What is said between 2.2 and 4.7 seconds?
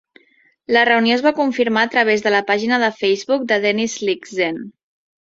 de la pàgina de Facebook de Dennis Lyxzen.